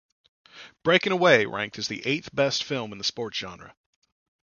[0.83, 3.75] "Breaking Away" ranked as the eighth best film in the sports genre.